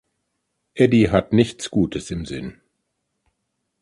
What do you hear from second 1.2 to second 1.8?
nichts